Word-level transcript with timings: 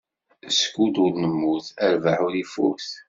Skud 0.59 0.95
ur 1.03 1.13
nemmut, 1.21 1.65
rrbeḥ 1.91 2.17
ur 2.25 2.33
ifut. 2.43 2.87